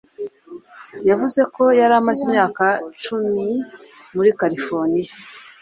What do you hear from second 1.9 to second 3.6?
amaze imyaka icumi